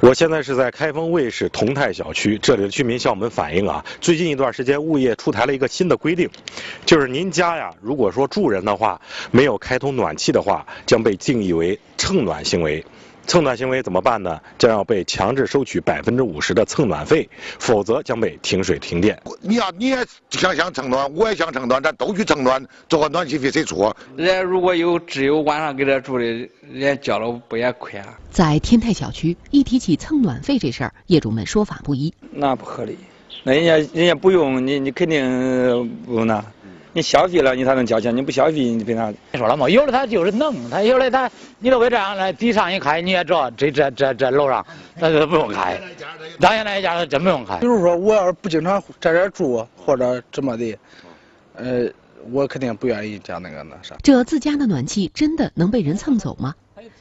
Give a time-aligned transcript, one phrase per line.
[0.00, 6.30] 我现在是在开封卫视同泰小区，这里的居民向我们反映啊，最近一段时间物业出台了一个新的规定，
[6.86, 9.00] 就是您家呀，如果说住人的话，
[9.32, 12.84] 没有开通暖气的话，将被定义为蹭暖行为。
[13.28, 14.40] 蹭暖行为怎么办呢？
[14.56, 17.28] 将要被强制收取百分之五十的蹭暖费，
[17.58, 19.20] 否则将被停水停电。
[19.42, 19.98] 你要你也
[20.30, 23.94] 想想蹭暖，我也想蹭暖，咱都去蹭暖，这个暖气费谁出？
[24.16, 28.18] 人家如果有只有晚上给他住的，人家交了不也亏啊？
[28.30, 32.14] 在天泰小区，一提起蹭暖费这事儿，业主们说法不一。
[32.30, 32.96] 那不合理，
[33.44, 36.42] 那人家人家不用你，你肯定不用拿。
[36.92, 39.12] 你消费了，你才能交钱；你不消费，你凭啥？
[39.32, 44.64] 你说了嘛，有的他就是能，他有的他，你都会这样来，地上一开，你也知道，这这这这楼上，
[44.98, 45.78] 那就不用开。
[46.40, 47.58] 咱家那一家真不用开。
[47.58, 50.76] 比如说，我要是不经常在这住，或者怎么的，
[51.54, 51.88] 呃，
[52.30, 53.96] 我肯定不愿意加那个那啥。
[54.02, 56.54] 这自家的暖气真的能被人蹭走吗？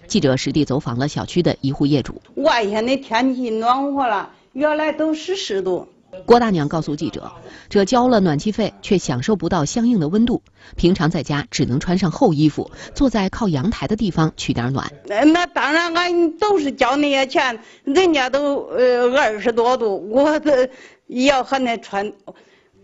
[0.07, 2.21] 记者实地走访了小区的一户业主。
[2.35, 5.87] 外天的天气暖和了，原来都是十度。
[6.25, 7.31] 郭大娘告诉记者，
[7.69, 10.41] 这交了暖气费却享受不到相应的温度，
[10.75, 14.91] 平常在家只能穿上厚衣服，坐在靠阳台的地方取点暖。
[15.05, 20.69] 那当然，俺都是交那些钱，人家都呃二十多度，我的
[21.07, 22.11] 要还得穿。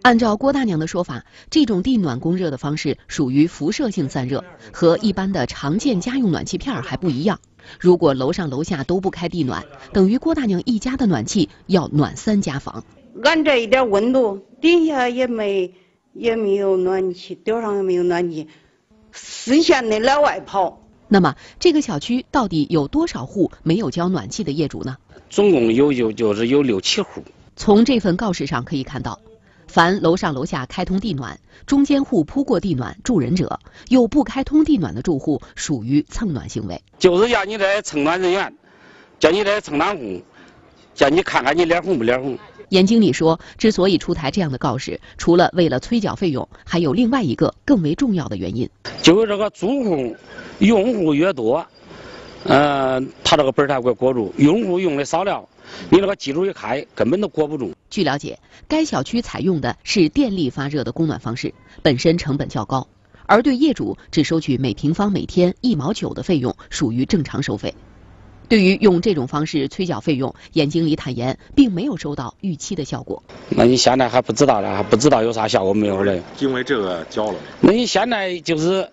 [0.01, 7.39] 按照郭大娘的说法，这种地暖供热的方式属于辐射性散热，和一般的常见家用暖气片还不一样。
[7.79, 12.83] 如果楼上楼下都不开地暖，等于郭大娘一家的暖气要暖三家房。
[13.21, 15.73] 俺这一点温度，底下也没
[16.13, 18.47] 也没有暖气，顶上也没有暖气，
[19.11, 20.79] 四线的来外跑。
[21.07, 24.97] 那么，这个小区到底有多少户没有交暖气的业主呢？
[25.29, 27.23] 总共有有就是有六七户。
[27.55, 29.19] 从这份告示上可以看到，
[29.67, 36.81] 凡楼上楼下开通地暖，中间户铺过地暖住人者，又不开通地暖的住户，属于蹭暖行为。
[36.97, 38.55] 就是叫你这蹭暖人员，
[39.19, 40.23] 叫你这蹭暖户，
[40.93, 42.37] 叫你看看你脸红不脸红。
[42.69, 48.67] 严经理说，之所以出台这样的告示，除了为了催缴费用，还有另外一个更为重要的原因，
[49.03, 50.15] 就是这个租户
[50.57, 51.63] 用户越多，
[52.45, 55.47] 呃，他这个本儿才会过住；用户用的少了，
[55.91, 57.73] 你那个机炉一开，根本都过不住。
[57.91, 61.53] 据了解，该小区采用的是电力发热的供暖方式，
[61.83, 62.87] 本身成本较高，
[63.27, 67.75] 而对业主只收取每平方每天一毛九的费用，属于正常收费。
[68.49, 73.23] 对于用这种方式催缴费用，严经理坦言，并没有收到预期的效果。
[73.49, 76.21] 那你现在还不知道呢，还不知道有啥效果没有嘞？
[76.39, 77.35] 因为这个交了。
[77.61, 78.87] 那你现在就是，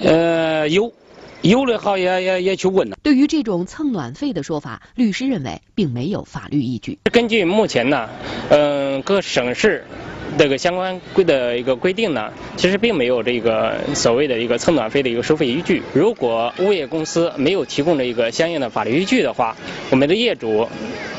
[0.00, 0.92] 呃，有，
[1.42, 2.96] 有的好也也也去问了。
[3.02, 6.98] 对于这种蹭暖费的说法，律师认为并没有法律依据。
[7.12, 8.08] 根据目前呢，
[8.48, 9.84] 嗯，各省市。
[10.36, 15.82] 这个相关规的一个规定呢，其实并没有这个所谓的一个蹭暖费的一个收费依据。
[15.94, 19.56] 如果物业公司没有提供这一个相应的法律依据的话，
[19.90, 20.68] 我们的业主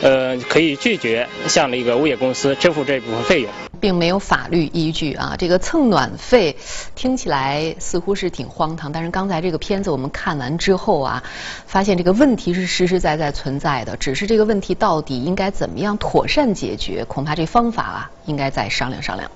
[0.01, 3.68] 呃可以拒绝向那个物业公司支付这部分费用。
[3.79, 6.57] 并没有法律依据啊，这个蹭暖费
[6.95, 11.23] 听起来似乎是挺荒唐，但是刚才这个片子我们看完之后啊，
[11.65, 19.31] 发现这个问题是实实在在存在的，只是这个问题到底应该怎么样妥善解决，恐怕这方法啊应该再商量商量。